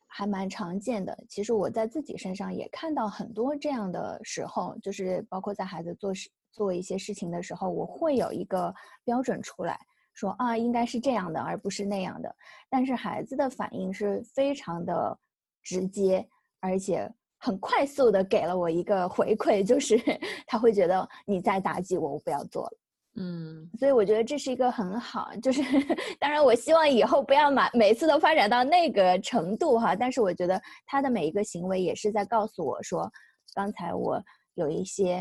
[0.09, 1.17] 还蛮常见的。
[1.29, 9.79] 其实我在自己身上也看到很多这样的时候，就是包括在孩子做事做一些事情的时候，我会有一个标准出来。
[10.15, 12.35] 说啊，应该是这样的，而不是那样的。
[12.69, 15.19] 但是孩子的反应是非常的
[15.63, 16.29] 直接，
[16.61, 17.11] 而且
[17.45, 20.01] 很快速的给了我一个回馈，就是
[20.47, 22.79] 他会觉得你在打击我，我不要做了。
[23.17, 25.61] 嗯，所以我觉得这是一个很好，就是
[26.21, 29.97] 当然我希望以后不要每每次都发展到那个程度哈。
[29.97, 33.11] 但是我觉得他的每一个行为也是在告诉我说，
[33.55, 34.23] 刚才我
[34.55, 35.17] 有一些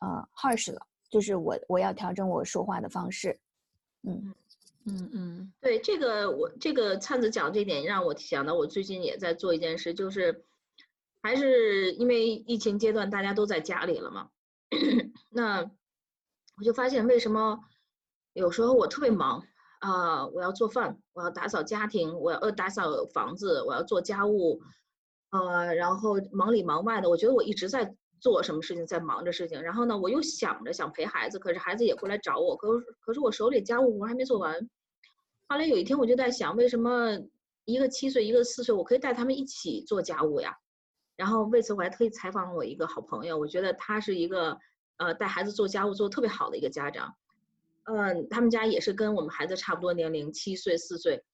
[0.00, 3.38] 呃 harsh 了，就是我我要调整我说话的方式。
[4.02, 4.34] 嗯
[4.84, 10.44] 嗯嗯，对这个我这个灿子讲这点让我想到，我最近也在做一件事，就是
[11.22, 14.28] 还是因为疫情阶段大家都在家里了嘛，
[15.30, 15.62] 那
[16.58, 17.58] 我就发现为什么
[18.32, 19.42] 有时候我特别忙
[19.80, 24.60] 啊，我要做饭，我要打扫家庭，我要呃打扫房子，我要做家务，
[25.30, 27.96] 呃，然后忙里忙外的，我觉得我一直在。
[28.22, 32.68] 做什么事情在忙着事情，然后呢，我又想着想陪孩子，可是孩子也过来找我，可
[33.00, 34.54] 可是我手里家务活还没做完。
[35.48, 37.18] 后来有一天我就在想，为什么
[37.64, 40.56] 一个七岁，一个四岁，我可以带他们一起做家务呀？
[41.16, 44.58] 然后为此我还特意采访了我一个好朋友，我觉得他是一个
[44.96, 47.14] 呃带孩子做家务做的特别好的一个家长。
[47.84, 51.24] 嗯，他们家也是跟我们孩子差不多年龄，七岁四岁，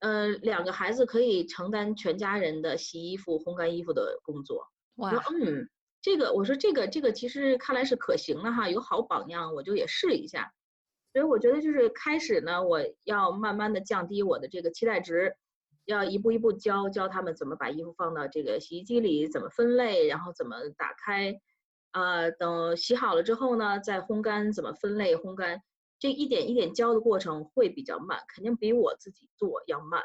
[0.00, 4.68] 呃，两个孩子可以承担全家人的洗衣服、烘干衣服的工作。
[4.96, 5.68] 哇，嗯。
[6.02, 10.52] 这个我说这个这个其实看来是可行的哈，有好榜样，我就也试一下。
[11.12, 15.34] 所以我觉得就是开始呢，我要慢慢的降低我的这个期待值，
[15.86, 21.40] 要一步一步教教他们怎么把衣服放到这个洗衣机里，怎么分类，然后怎么打开，
[21.92, 25.62] 啊，等洗好了之后呢，再烘干，怎么分类烘干，
[25.98, 30.02] 这一点一点教的过程会比较慢，肯定比我自己做要慢，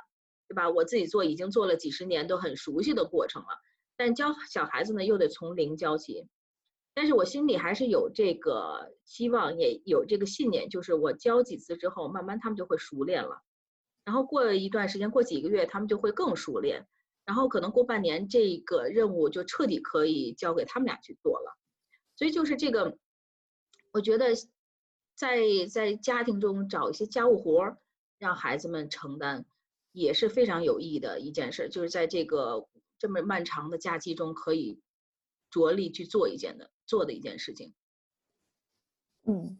[0.47, 0.69] 对吧？
[0.69, 3.49] 我自己做已经做了几十年，都很熟悉的过程了。
[3.97, 6.27] 但教小孩子呢，又得从零教起。
[6.93, 13.41] 但是我心里还是有这个希望，也有这个信念，就是我教几次之后，慢慢他们就会熟练了。
[14.03, 16.87] 然后过一段时间，过几个月，他们就会更熟练。
[17.25, 21.57] 然后可能过半年，这个任务就彻底可以交给他们俩去做了。
[22.15, 22.97] 所以就是这个，
[23.91, 24.35] 我觉得
[25.15, 25.39] 在
[25.71, 27.77] 在家庭中找一些家务活儿，
[28.17, 29.45] 让孩子们承担，
[29.91, 31.69] 也是非常有意义的一件事。
[31.69, 32.67] 就是在这个。
[33.01, 34.79] 这么漫长的假期中，可以
[35.49, 37.73] 着力去做一件的做的一件事情。
[39.23, 39.59] 嗯，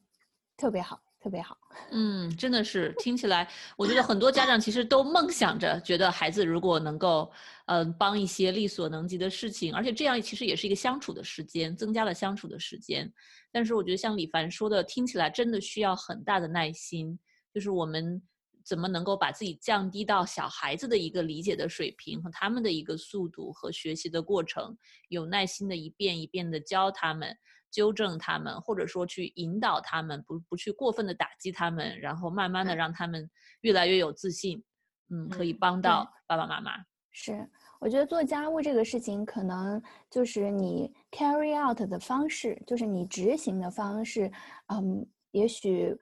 [0.58, 1.58] 特别好，特别好。
[1.92, 7.32] 嗯，真的是听起来，我觉得很多家长其实都梦想着，觉得孩子如果能够，
[7.68, 13.12] 嗯，帮一些力所能及的事情，而且这样其实也是一个相处的时间，增加了相处的时间。
[13.52, 17.18] 但是我觉得像李凡说的，听起来真的需要很大的耐心，
[17.54, 18.22] 就是我们。
[18.64, 24.78] 怎么能够把自己降低到小孩子的一个理解的水平和他们的一个速度和学习的过程，
[25.10, 27.36] 有耐心的一遍一遍的教他们，
[27.72, 33.30] 纠正他们，或者说去引导他们，不不去过分的打击他们，然后慢慢的让他们
[33.62, 34.64] 越来越有自信，
[35.10, 36.74] 嗯，可以帮到爸爸妈妈。
[37.14, 44.32] 是，我觉得做家务这个事情，可能就是你 carry out 的方式，就是你执行的方式，
[44.68, 45.94] 嗯，也许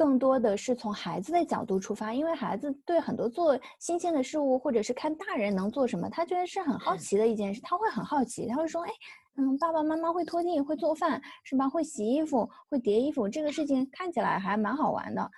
[0.00, 8.90] 更多的是从孩子的角度出发，因为孩子对很多做新鲜的事物，或者是看大人能做什么，他觉得是很好奇的一件事，他会很好奇，他会说，哎，
[9.36, 11.68] 嗯，爸爸妈妈会拖地，会做饭，是吧？
[11.68, 15.30] 会洗衣服，会叠衣服，这个事情看起来还蛮好玩的，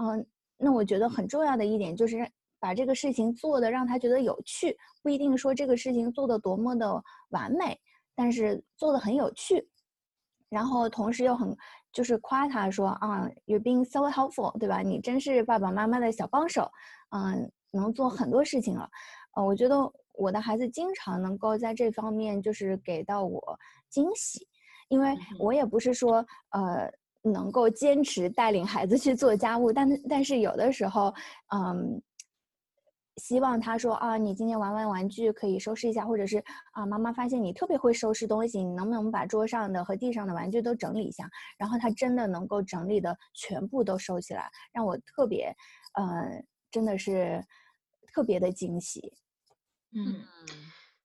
[0.00, 0.24] 嗯，
[0.58, 2.30] 那我觉得很重要的一点就是。
[2.60, 7.78] 把这个事情做的让他觉得有趣，不一定说这个事情做的多么的完美，
[8.14, 9.68] 但是做的很有趣，
[10.48, 11.54] 然后同时又很
[11.94, 14.80] 就是夸他说啊，You're being so helpful，对吧？
[14.80, 16.70] 你真是爸爸妈妈的小帮手，
[17.10, 18.90] 嗯，能做很多事情了。
[19.36, 19.76] 呃，我觉得
[20.12, 24.46] 我的孩子经常能够在这方面就是给到我惊喜，
[24.88, 26.90] 因为我也不是说呃
[27.22, 31.14] 能够坚持带领孩子去做家务，但但是有的时候，
[31.54, 32.02] 嗯。
[33.18, 41.30] 希望他说啊，你今天玩完玩具可以收拾一下，或者是啊，妈妈发现你特别会收拾东西，你能不能把桌上的和地上的玩具都整理一下？
[41.56, 45.54] 然后他真的能够整理的全部都收起来，让我特别，
[45.94, 47.40] 呃，真的是
[48.12, 49.12] 特别的惊喜。
[49.96, 50.24] 嗯，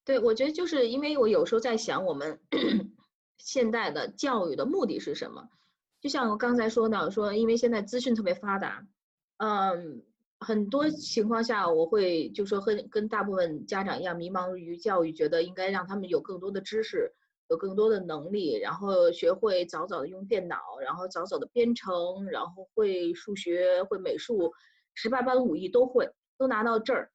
[0.04, 2.40] 对，我觉得就是因为我有时候在想，我们
[3.38, 5.48] 现代的教育的目的是什么？
[6.02, 8.84] 就像我刚才说的，说因为现在资讯特别发达，
[9.38, 10.04] 嗯。
[10.40, 17.12] 很多情况下，我会就说和跟大部分家长一样，迷茫于教育，觉得应该让他们有更多的知识，
[17.50, 24.54] 有更多的能力，然后学会早早的用电脑，然后早早的编程，然后会数学、会美术，
[24.96, 27.12] 十八般武艺都会，都拿到这儿，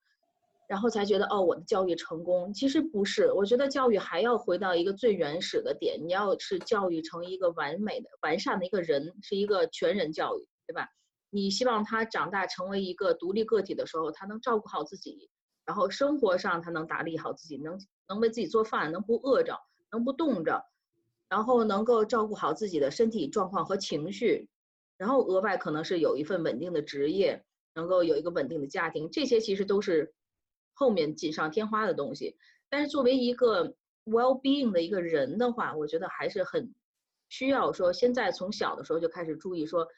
[0.69, 2.53] 然后才觉得哦，我的教育成功。
[2.53, 10.89] 其实不是，我觉得教育还要回到一个最原始的点，你要是教育成一个完美的、完善的一个人，是一个全人教育，对吧？
[11.35, 15.29] 你希望他长大成为一个独立个体的时候，他能照顾好自己，
[15.65, 17.77] 然后生活上他能打理好自己，能
[18.09, 19.59] 能为自己做饭，能不饿着，
[19.91, 20.65] 能不冻着，
[21.29, 24.49] 然后能够照顾好自己的身体状况和情绪，
[24.97, 27.45] 然后额外可能是有一份稳定的职业，
[27.75, 30.15] 能够有一个稳定的家庭，这些其实都是
[30.73, 32.37] 后面锦上添花的东西。
[32.69, 36.73] 但是作为一个 well being 的一个人的话，我觉得还是很
[37.29, 39.89] 需要说，现在从小的时候就开始注意说。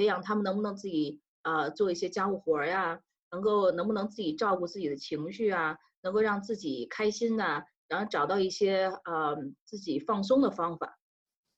[0.00, 3.02] 培养他们能不能自己呃做一些家务活儿呀？
[3.30, 5.76] 能够能不能自己照顾自己的情绪啊？
[6.00, 7.62] 能够让自己开心呐？
[7.86, 9.36] 然后找到一些呃
[9.66, 10.98] 自己放松的方法，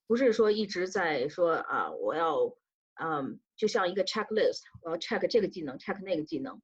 [0.07, 2.53] 不是说一直在说啊我要
[3.01, 6.61] 嗯就像一个 checklist，我要 check 这个技能，check 那个技能。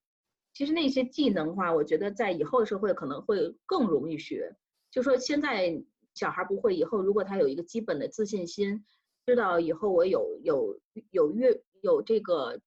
[0.54, 4.54] 其实那些技能的话，我觉得在以后的社会可能会更容易学。
[4.92, 5.82] 就说现在
[6.14, 8.84] 小孩不会，以后如果他有一个基本的自信心，
[9.26, 10.78] 知道以后我有有
[11.12, 11.64] 有越。
[11.82, 12.60] 有这个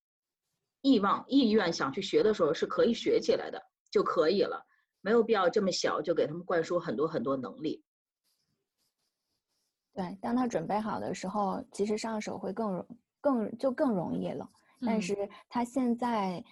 [0.83, 4.65] 欲望、意愿想去学的时候，是可以学起来的，就可以了，
[5.01, 7.83] 没有必要这么小就给他们灌输很多很多能力。
[9.95, 12.87] 对，当他准备好的时候，其实上手会更容
[13.21, 14.49] 更就更容易了。
[14.85, 16.43] 但是他现在，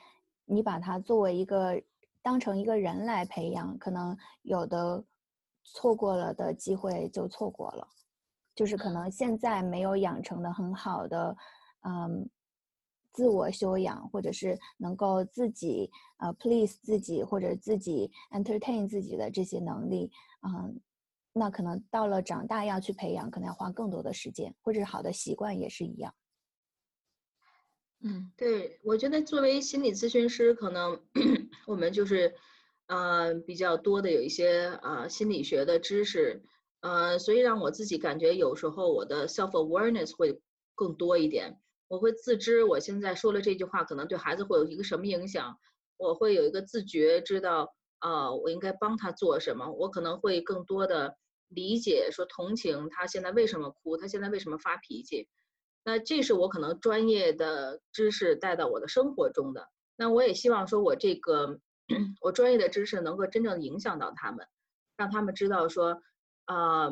[0.45, 1.83] 你把他作为一个
[2.23, 5.03] 当成一个人来培养，可能有的
[5.65, 7.89] 错过了的机会就错过了，
[8.55, 11.37] 就是可能现在没有养成的很好的，
[11.83, 12.31] 嗯。
[13.13, 20.11] 自我修养，或者是能够自己呃 please 自己，或者自己 entertain 自己的这些能力，
[20.43, 20.81] 嗯，
[21.33, 26.15] 那可能到了长大要去培养，可能要花更多的时间，或者是好的习惯也是一样。
[28.03, 31.01] 嗯，对，我觉得作为心理咨询师，可能
[31.67, 32.35] 我们就是
[32.87, 36.43] 呃比较多的有一些呃心理学的知识，
[36.81, 40.41] 呃，所以让我自己感觉有时候我的 self awareness 会
[40.75, 41.61] 更多一点。
[41.91, 45.59] 我会自知，我现在说了这句话，可能对孩子会有一个什么影响？
[45.97, 49.73] 我会有一个自觉，知道，呃，我应该帮他做什么。
[49.73, 51.17] 我可能会更多的
[51.49, 55.27] 理解，说同情他现在为什么哭，他现在为什么发脾气。
[55.83, 59.69] 那这是我可能专业的知识带到我的生活中的。
[59.97, 61.59] 那我也希望说，我这个
[62.21, 64.47] 我专业的知识能够真正影响到他们，
[64.97, 66.01] 让他们知道说，
[66.45, 66.91] 啊，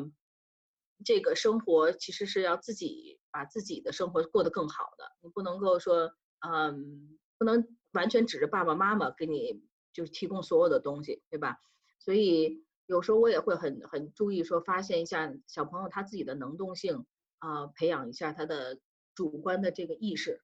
[1.05, 3.17] 这个生活其实是要自己。
[3.31, 6.11] 把自己的生活过得更好的，你不能够说，
[6.47, 9.63] 嗯，不能完全指着爸爸妈妈给你
[9.93, 11.57] 就是提供所有的东西，对吧？
[11.99, 17.05] 所以有时候我也会很很注意说，发现一下小朋友他自己的能动性
[17.39, 18.79] 啊，培养一下他的
[19.15, 20.41] 主观的这个意识。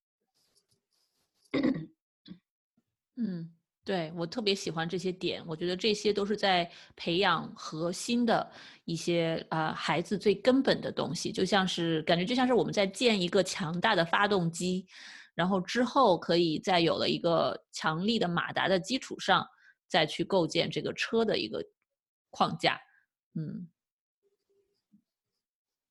[3.15, 3.54] 嗯。
[3.85, 8.51] 对我特别喜欢这些点，我觉得这些都是在培养核心的
[8.85, 14.83] 一些啊孩子最根本的东西，就像是感觉就像是我们在建一个强大的发动机，
[15.35, 19.45] 然后之后可以在有了一个强力的马达的基础上，
[19.87, 21.63] 再去构建这个车的一个
[22.31, 22.81] 框架。
[23.35, 23.67] 嗯，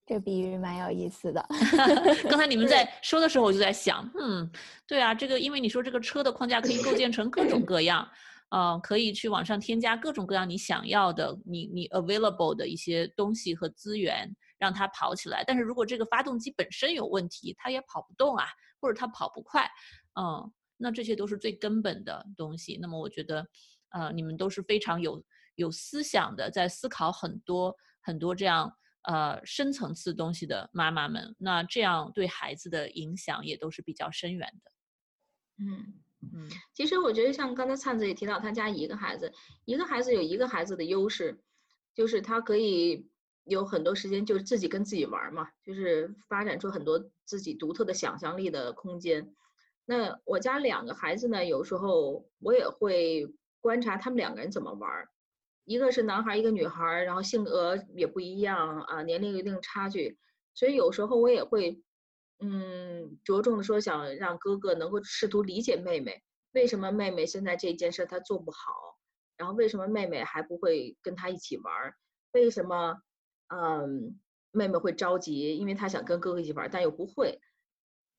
[0.06, 1.44] 这比喻蛮有意思的。
[2.28, 4.50] 刚才你们在说的时候，我就在想，嗯，
[4.86, 8.06] 对啊，这个因为你说这个车的框架可以构建成各种各样，
[8.50, 15.42] 呃，可以去网上添加各种各样你想要的、你你 available 的一些东西和资源，让它跑起来。
[15.46, 18.46] 但是如果这个发动机本身有问题，它也跑不动啊，
[18.80, 19.66] 或者它跑不快，
[20.20, 22.78] 嗯，那这些都是最根本的东西。
[22.78, 23.46] 那么我觉得，
[23.88, 25.24] 呃，你们都是非常有
[25.54, 28.70] 有思想的，在思考很多很多这样。
[29.04, 34.70] 呃，深层次东西的妈妈们，那这样对孩子的影响也都是比较深远的。
[35.58, 39.30] 嗯嗯，其实我觉得像刚才灿子也提到，他家一个孩子，
[39.66, 41.38] 一个孩子有一个孩子的优势，
[41.94, 43.06] 就是他可以
[43.44, 49.34] 有很多时间就是自己跟自己玩嘛，就是发展出很多自己独特的想象力的空间。
[49.84, 53.30] 那我家两个孩子呢，有时候我也会
[53.60, 54.90] 观察他们两个人怎么玩。
[55.64, 60.18] 一个是男孩，一个女孩，然后性格也不一样啊，年龄有一定差距，
[60.54, 61.82] 所以有时候我也会，
[62.38, 68.98] 嗯，着重的说想让哥哥能够试图理解妹妹，为什么妹妹现在这件事她做不好，
[69.36, 71.94] 然后为什么妹妹还不会跟他一起玩，
[72.32, 73.00] 为什么，
[73.48, 77.40] 嗯，妹妹会着急，因为她想跟哥哥一起玩，但又不会，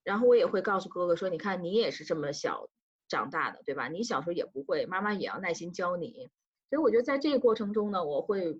[0.03, 2.69] 然后我也会告诉哥哥说，你看你也是这么小
[3.07, 3.87] 长大的，对吧？
[3.87, 6.31] 你小时候也不会，妈妈也要耐心教你。
[6.75, 8.59] 所以我觉得在这个过程中呢，我会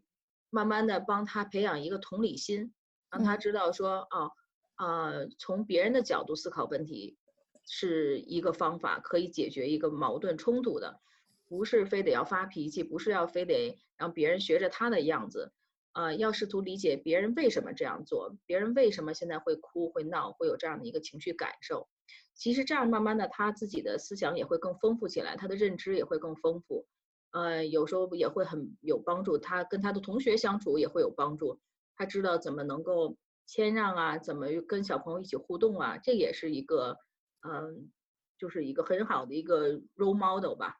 [0.49, 2.74] 慢慢的帮他培养一个同理心，
[3.11, 4.32] 让他知道说，哦，
[4.76, 7.18] 啊，从别人的角度思考问题
[7.66, 11.01] 是一个方法，可以解决一个矛盾冲突的，
[11.45, 15.51] 不是非得要发脾气，不是要非得让别人学着他的样子，
[15.91, 21.89] 啊，要试图理解别人为什么这样做，别人为什么现在会哭会闹，会有这样的一个情绪感受。
[22.34, 26.88] 其实这样慢慢的，他自己的思想也会更丰富起来，他的认知也会更丰富。
[27.36, 31.60] 呃，有时候也会很有帮助，他跟他的同学相处也会有帮助，
[31.98, 36.98] 他知道怎么能够谦让啊，怎么跟小朋友一起互动啊，这也是一个，
[37.42, 37.92] 嗯，
[38.38, 40.78] 就是一个很好的一个 role model 吧。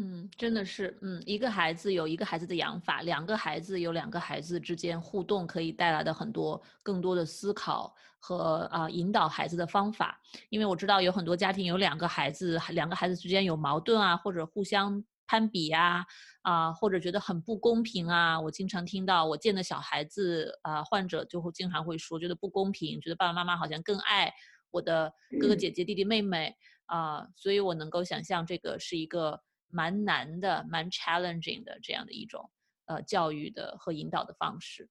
[0.00, 10.20] 嗯，真的是，嗯，一个孩子有一个孩子的养法，两个孩子有两个孩子之间互动可以带来的很多更多的思考和啊引导孩子的方法。
[10.50, 16.06] 因为我知道有很多家庭有两个孩子，两个孩子之间有矛盾啊，或者互相攀比呀，
[16.42, 18.40] 啊，或者觉得很不公平啊。
[18.40, 24.32] 我经常听到我见的小孩子啊患者就会经常会说，觉得不公平，觉得爸爸妈妈好像更爱
[24.70, 26.54] 我的哥哥姐姐弟弟妹妹
[26.86, 29.42] 啊，所以我能够想象这个是一个。
[29.70, 32.48] 蛮难的，蛮 challenging 的这样的一种
[32.86, 34.88] 呃教育的和引导的方式。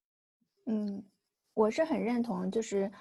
[0.66, 1.04] 嗯，
[1.54, 2.92] 我是很认同，就是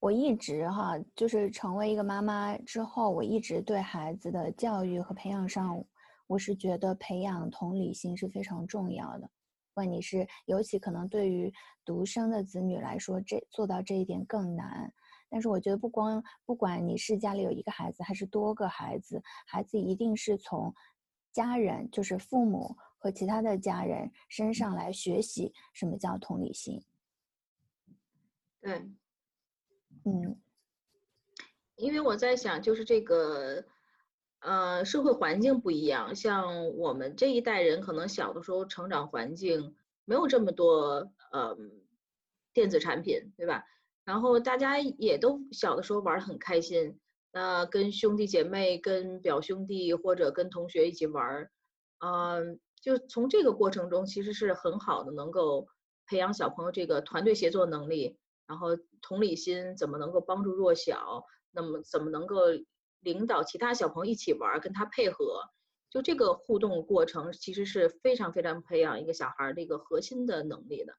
[0.00, 5.84] 我一直哈，就是成为一个妈妈之后，我一直对孩子的教育和培养上，
[6.26, 9.28] 我是觉得培养同理心是非常重要的。
[9.74, 11.52] 问你是，尤其可能对于
[11.84, 14.90] 独生的子女来说，这做到这一点更难。
[15.28, 20.72] 但是我觉得，不光不管你是家里有一个孩子还是多个孩子，孩子一定是从。
[21.36, 26.82] 家人就是父母和其他的家人身上来学习什么叫同理心。
[28.62, 28.72] 对，
[30.06, 30.40] 嗯，
[31.74, 33.62] 因为我在想，就是这个，
[34.38, 39.76] 呃，社会环境不一样，像我们这一代人，可能小的时候成长环境
[40.06, 41.54] 没有这么多，呃，
[42.54, 43.62] 电子产品，对吧？
[44.04, 46.98] 然后大家也都小的时候玩的很开心。
[47.36, 51.50] 那跟兄弟姐妹、跟表兄弟或者跟同学一起玩儿，
[51.98, 55.68] 嗯，就从这个过程中其实是很好的，能够
[56.06, 58.16] 培养小朋友这个团队协作能力，
[58.46, 58.68] 然后
[59.02, 62.40] 同理心，怎么能够帮助弱小，那么怎么能够
[63.00, 65.42] 领导其他小朋友一起玩儿，跟他配合，
[65.90, 70.94] 就这个互动过程其实是非常非常培养一个小孩儿的一个核心的能力的。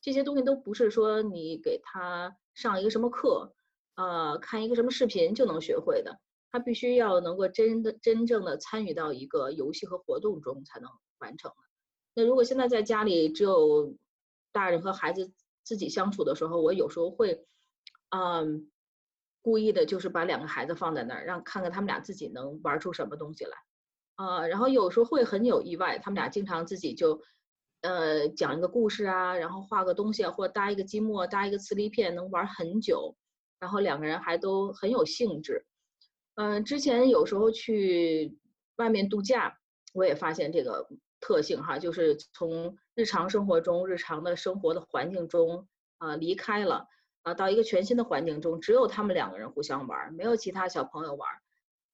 [0.00, 3.52] 这些东西都不是说你给他上一个什么课。
[3.96, 6.18] 呃，看一个什么视频就能学会的，
[6.50, 11.52] 他必须要能够真的真正的参与到一个游戏和活动中才能完成
[12.14, 13.94] 那如果现在在家里只有
[14.52, 15.32] 大人和孩子
[15.62, 17.46] 自己相处的时候，我有时候会，
[18.10, 18.70] 嗯，
[19.40, 23.56] 故意的就是把两个孩子放在那儿，让看看他们俩自己能玩出什么东西来，
[24.16, 27.20] 啊，然后有时候会很有意外，他们俩经常自己就，
[27.80, 33.16] 呃，讲一个故事啊，然后画个东西啊，或搭一个积木，搭一个磁力片，能玩很久。
[33.62, 35.64] 然后两个人还都很有兴致，
[36.34, 38.36] 嗯，之前有时候去
[38.74, 39.56] 外面度假，
[39.94, 40.88] 我也发现这个
[41.20, 46.88] 特性哈，就是从日常生活中、日常的生活的环境中啊离开了
[47.22, 51.28] 啊，到一个全新的环境中，只有他们两个人互相玩，没有其他小朋友玩，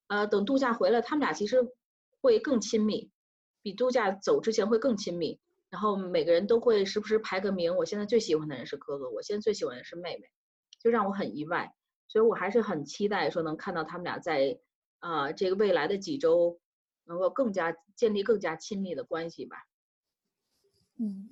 [0.06, 1.58] 呃，等度假回来，他们俩其实
[2.22, 3.10] 会更亲密，
[3.60, 5.38] 比度假走之前会更亲密。
[5.68, 10.30] 然后每个人都会时不时排个名，我现在最喜欢的人是哥哥，我现在最喜欢的是妹妹，
[10.78, 11.74] 就让我很意外。
[12.06, 14.58] 所以我还是很期待说能看到他们俩在
[15.00, 16.58] 啊这个未来的几周
[17.04, 19.56] 能够更加建立更加亲密的关系吧。
[20.96, 21.28] 嗯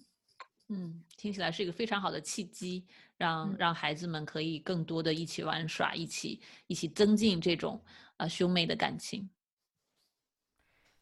[0.69, 2.85] 嗯，听起来是一个非常好的契机，
[3.17, 7.81] 让让孩子们可以更多的一起玩耍，一起一起增进这种
[8.17, 9.31] 啊兄妹的感情。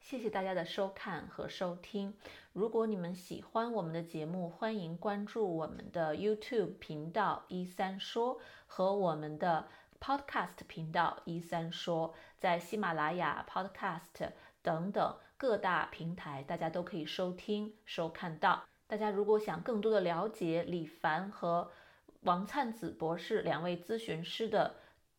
[0.05, 2.13] 谢谢大家的收看和收听。
[2.53, 8.39] 如果你们喜欢我们的节目，欢迎关注我们的 YouTube 频道“一三说”
[8.69, 9.67] 和我们的
[9.99, 12.13] Podcast 频道“一三说”。
[12.39, 18.63] 在喜马拉雅、Podcast 等等各大平台，大家都可以收听收看到。
[18.87, 21.71] 大家如果想更多的了解李凡和
[22.25, 24.75] 王灿子博士两位咨询师的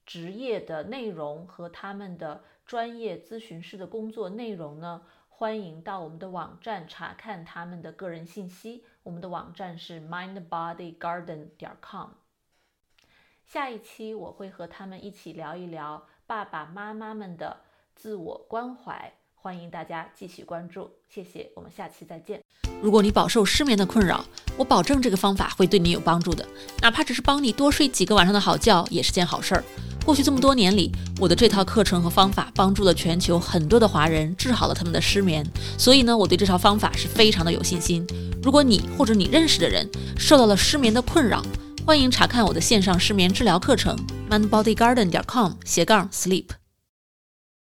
[0.05, 2.43] 职业的内容和他们的。
[2.65, 5.03] 专业咨询师的工作内容呢？
[5.29, 8.83] 欢迎到我们的网站查看他们的个人信息。
[9.03, 12.09] 我们的网站是 mindbodygarden 点 com。
[13.45, 17.57] 下一期我会和他们一起聊一聊爸爸妈妈们的
[17.95, 19.13] 自我关怀。
[19.35, 22.43] 欢迎大家继续关注，谢谢，我们下期再见。
[22.81, 24.25] 如果你饱受失眠的困扰，
[24.57, 26.43] 我保证这个方法会对你有帮助的，
[26.81, 29.63] 哪怕只是帮你多睡几个晚上的好觉，也是件好事儿。
[30.05, 35.43] 过去这么多年里，我的这套课程和方法帮助了全球很多的华人，治好了他们的失眠。
[35.79, 38.05] 所以呢，我对这套方法是非常的有信心。
[38.43, 41.43] 如果你或者你认识的人受到了失眠的困扰，
[41.83, 43.97] 欢迎查看我的线上失眠治疗课程
[44.29, 46.45] ：mindbodygarden 点 com 斜杠 sleep。